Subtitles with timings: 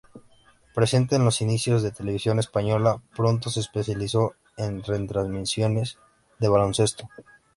[0.73, 5.99] Presente en los inicios de Televisión española, pronto se especializó en retransmisiones
[6.39, 7.07] de baloncesto.